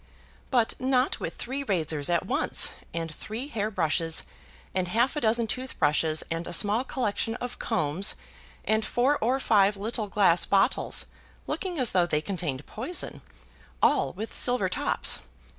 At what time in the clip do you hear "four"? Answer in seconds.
8.83-9.19